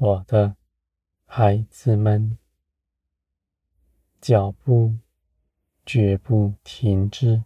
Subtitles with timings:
[0.00, 0.54] 我的
[1.24, 2.38] 孩子们，
[4.20, 4.94] 脚步
[5.84, 7.42] 绝不停止。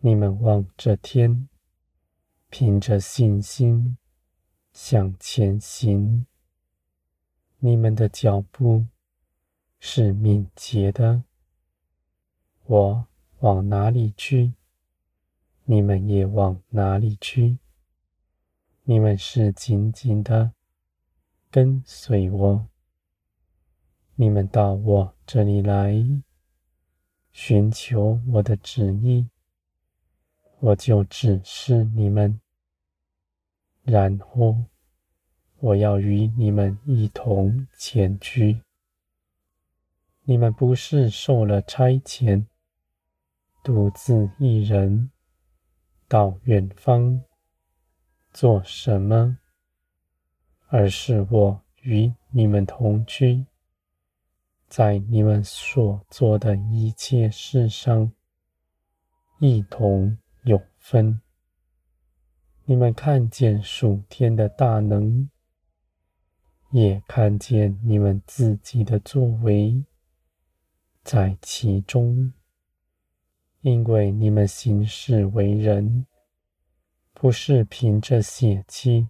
[0.00, 1.48] 你们望着天，
[2.50, 3.96] 凭着信心
[4.72, 6.26] 向前行。
[7.60, 8.86] 你们的脚步
[9.78, 11.22] 是敏捷的。
[12.64, 13.06] 我
[13.38, 14.54] 往哪里去，
[15.66, 17.58] 你们也往哪里去。
[18.82, 20.55] 你们是紧紧的
[21.56, 22.68] 跟随我。
[24.14, 26.04] 你们到我这里来，
[27.32, 29.26] 寻求我的旨意，
[30.60, 32.38] 我就指示你们。
[33.84, 34.66] 然后
[35.60, 38.60] 我要与你们一同前去。
[40.24, 42.44] 你们不是受了差遣，
[43.64, 45.10] 独自一人
[46.06, 47.24] 到远方
[48.30, 49.38] 做什么，
[50.68, 53.46] 而是我与你们同居，
[54.68, 58.12] 在你们所做的一切事上
[59.38, 61.20] 一同有分。
[62.64, 65.30] 你们看见属天的大能，
[66.72, 69.84] 也看见你们自己的作为
[71.04, 72.32] 在其中。
[73.60, 76.06] 因为你们行事为人，
[77.12, 79.08] 不是凭着血气，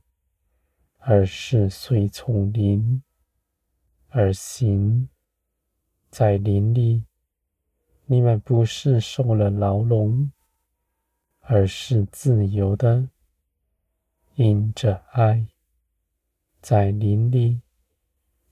[1.08, 3.00] 而是随从灵
[4.08, 5.08] 而行。
[6.10, 7.04] 在灵里，
[8.06, 10.32] 你们不是受了牢笼，
[11.38, 13.08] 而是自由的，
[14.34, 15.46] 因着爱，
[16.60, 17.60] 在林里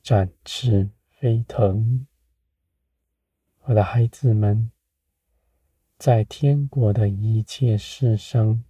[0.00, 2.06] 展翅飞腾。
[3.62, 4.70] 我的孩子们。
[5.97, 8.62] 在天国的一切事上，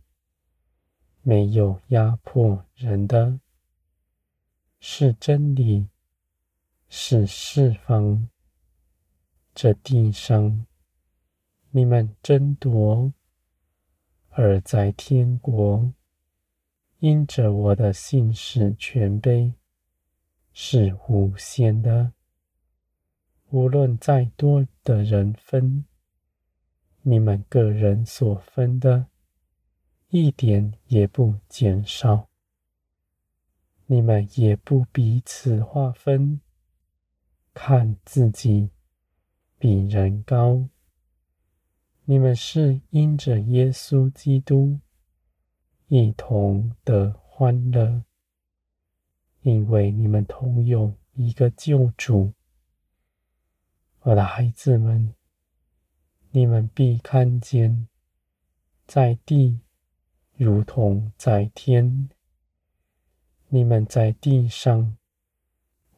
[1.22, 3.40] 没有压迫人的，
[4.86, 5.88] 是真理，
[6.90, 8.28] 是释放。
[9.54, 10.66] 这地上，
[11.70, 13.14] 你们争夺；
[14.28, 15.90] 而在天国，
[16.98, 19.54] 因着我的信使权柄，
[20.52, 22.12] 是无限的。
[23.48, 25.86] 无论再多的人分。
[27.00, 29.06] 你们个人所分的，
[30.10, 32.28] 一点也不减少；
[33.86, 36.40] 你们也不彼此划分，
[37.52, 38.70] 看自己
[39.58, 40.68] 比人高。
[42.04, 44.80] 你们是因着耶稣基督
[45.88, 48.04] 一同得欢乐，
[49.42, 52.32] 因为你们同有一个救主。
[54.00, 55.14] 我的孩子们。
[56.36, 57.86] 你们必看见，
[58.88, 59.60] 在地
[60.36, 62.10] 如同在天。
[63.54, 64.96] 你们在地上，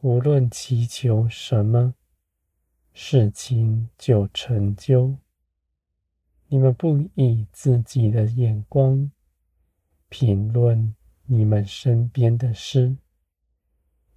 [0.02, 1.94] 无论祈求什么，
[2.92, 5.16] 事情就成就。
[6.48, 9.10] 你们不以自己的眼光
[10.10, 10.94] 评论
[11.24, 12.98] 你们身边的事，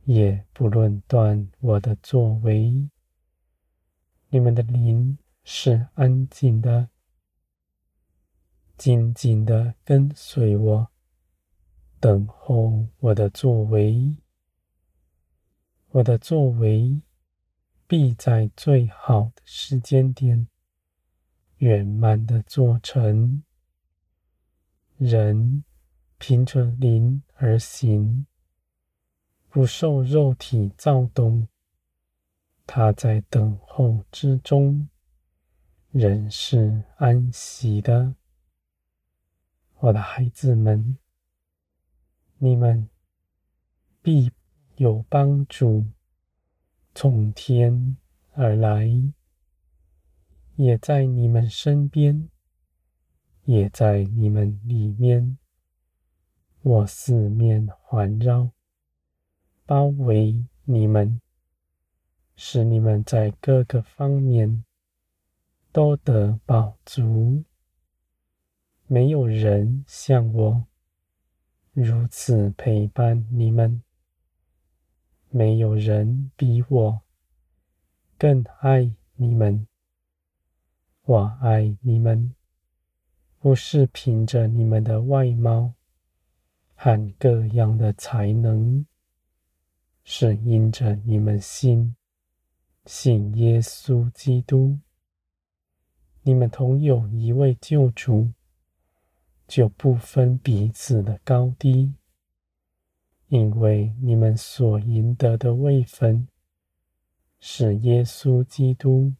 [0.03, 2.89] 也不论断我的作为。
[4.27, 5.17] 你们的灵。
[5.45, 6.89] 是安静的，
[8.77, 10.91] 紧紧的跟随我，
[11.99, 14.15] 等候我的作为。
[15.89, 17.01] 我的作为
[17.87, 20.47] 必在最好的时间点
[21.57, 23.43] 圆满的做成。
[24.97, 25.63] 人
[26.17, 28.25] 凭着灵而行，
[29.49, 31.47] 不受肉体躁动。
[32.67, 34.87] 他在等候之中。
[35.91, 38.13] 人是安息的，
[39.79, 40.99] 我的孩子们，
[42.39, 42.89] 你们
[44.01, 44.31] 必
[44.77, 45.85] 有帮助
[46.95, 47.97] 从天
[48.33, 48.89] 而来，
[50.55, 52.29] 也在你们身边，
[53.43, 55.37] 也在你们里面。
[56.61, 58.51] 我四面环绕，
[59.65, 61.21] 包围你们，
[62.35, 64.63] 使你们在各个方面。
[65.71, 67.43] 都得饱足，
[68.87, 70.65] 没有人像我
[71.81, 73.81] 如此陪伴你们，
[75.29, 77.01] 没有人比我
[78.17, 79.65] 更爱你们。
[81.03, 82.35] 我爱你们，
[83.39, 85.73] 不是凭着你们的外貌
[86.75, 88.85] 和各样的才能，
[90.03, 91.95] 是因着你们信，
[92.85, 94.77] 信耶稣基督。
[96.23, 98.33] 你们同有一位救主，
[99.49, 101.95] 就不分彼此的高低，
[103.29, 106.27] 因为你们所赢得的位分，
[107.39, 109.11] 是耶稣基督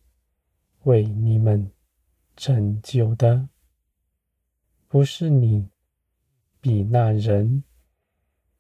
[0.83, 1.71] 为你们
[2.37, 3.49] 成就的，
[4.87, 5.67] 不是你
[6.61, 7.63] 比那人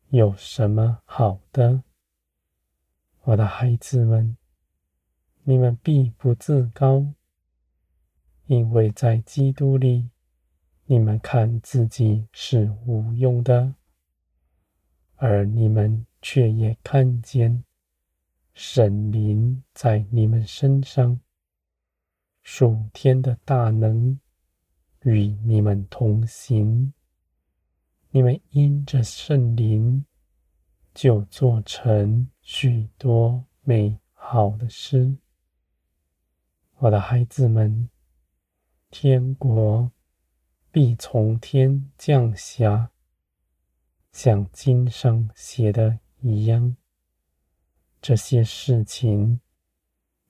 [0.07, 1.83] 有什么好的。
[3.25, 4.35] 我的孩子们，
[5.43, 7.13] 你们必不自高，
[8.47, 10.09] 因为在基督里，
[10.91, 13.75] 你们看自己是无用的。
[15.17, 17.63] 而你们却也看见
[18.55, 21.19] 圣灵在你们身上，
[22.41, 24.19] 属天的大能
[25.03, 26.91] 与你们同行。
[28.09, 30.03] 你们因着圣灵，
[30.95, 35.15] 就做成许多美好的事。
[36.77, 37.87] 我的孩子们，
[38.89, 39.91] 天国
[40.71, 42.91] 必从天降下。
[44.11, 46.75] 像经上写的一样，
[48.01, 49.39] 这些事情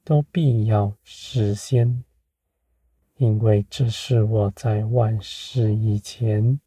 [0.04, 2.04] 都必要实现，
[3.16, 6.60] 因为这是我在万事以前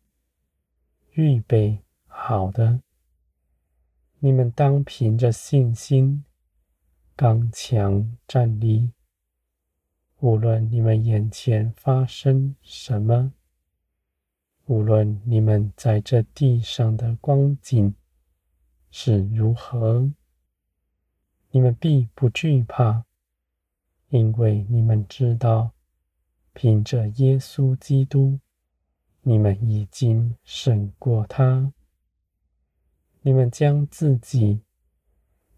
[1.12, 2.80] 预备好的。
[4.18, 6.24] 你们当凭着信心
[7.14, 8.90] 刚强站立，
[10.20, 13.32] 无论你们眼前发生什么。
[14.72, 17.94] 无论你们在这地上的光景
[18.90, 20.10] 是如何，
[21.50, 23.04] 你们必不惧怕，
[24.08, 25.72] 因为你们知道，
[26.54, 28.40] 凭着耶稣基督，
[29.20, 31.74] 你们已经胜过他。
[33.20, 34.62] 你们将自己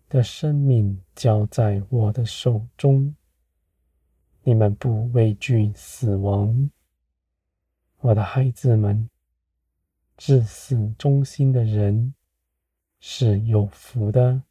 [0.09, 3.15] 的生命交在我的手中，
[4.43, 6.69] 你们不畏惧死亡。
[8.05, 9.09] 我的孩子们，
[10.19, 12.13] 至死忠心的人
[13.01, 14.43] 是有福的，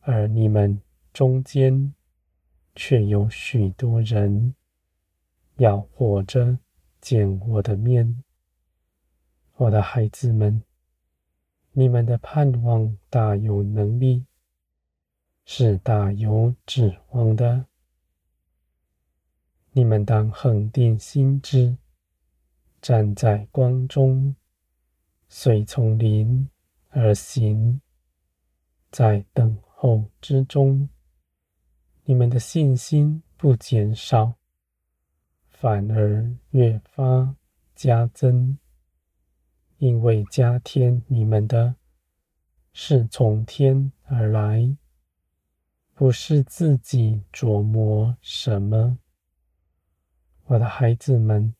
[0.00, 1.94] 而你们中间
[2.74, 4.56] 却有许多人
[5.58, 6.58] 要活着
[7.00, 8.24] 见我的面。
[9.54, 10.64] 我的孩子们，
[11.70, 14.26] 你们的盼望大有能力，
[15.44, 17.66] 是大有指望的。
[19.70, 21.76] 你们当恒定心志。
[22.82, 24.34] 站在光中，
[25.28, 26.50] 随从灵
[26.88, 27.80] 而行，
[28.90, 30.88] 在等候之中，
[32.02, 34.34] 你们的信心不减少，
[35.48, 37.36] 反而越发
[37.76, 38.58] 加增，
[39.78, 41.76] 因为加添你们的，
[42.72, 44.76] 是从天而来，
[45.94, 48.98] 不是自己琢磨什么。
[50.46, 51.54] 我的孩子们。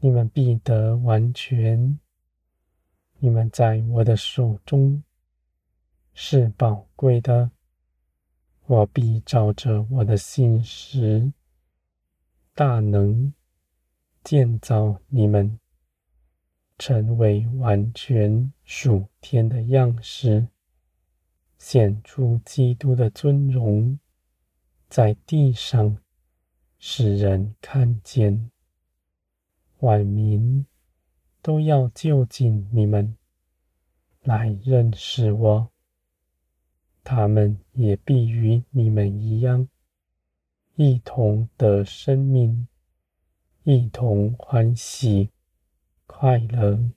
[0.00, 1.98] 你们必得完全。
[3.18, 5.02] 你们在我的手中
[6.14, 7.50] 是宝贵的，
[8.66, 11.32] 我必照着我的信实
[12.54, 13.34] 大能
[14.22, 15.58] 建造你们，
[16.78, 20.46] 成为完全属天的样式，
[21.58, 23.98] 显出基督的尊荣，
[24.88, 25.98] 在地上
[26.78, 28.52] 使人看见。
[29.80, 30.66] 万民
[31.40, 33.16] 都要就近你们
[34.22, 35.70] 来认识我，
[37.04, 39.68] 他们也必与你们一样，
[40.74, 42.66] 一同的生命，
[43.62, 45.30] 一同欢喜
[46.06, 46.90] 快乐。